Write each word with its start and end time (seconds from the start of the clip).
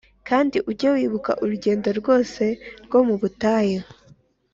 “Kandi 0.27 0.57
ujye 0.69 0.87
wibuka 0.95 1.31
urugendo 1.43 1.89
rwose 1.99 2.43
rwo 2.85 2.99
mu 3.07 3.15
butayu 3.21 3.81